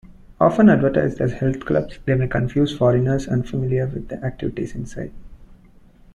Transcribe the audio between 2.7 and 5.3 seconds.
foreigners unfamiliar with the activities inside.